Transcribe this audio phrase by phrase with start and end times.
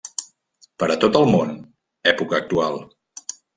[0.83, 1.53] Per a tot el món,
[2.15, 2.83] època actual.